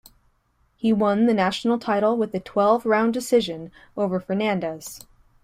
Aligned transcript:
He 0.77 0.91
won 0.91 1.27
the 1.27 1.33
national 1.35 1.77
title 1.77 2.17
with 2.17 2.33
a 2.33 2.39
twelve-round 2.39 3.13
decision 3.13 3.69
over 3.95 4.19
Fernandez. 4.19 5.05